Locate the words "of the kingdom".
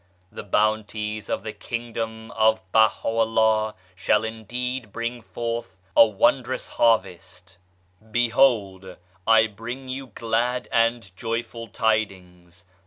1.29-2.31